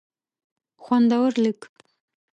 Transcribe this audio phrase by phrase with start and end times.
[0.83, 1.61] خوندور لیک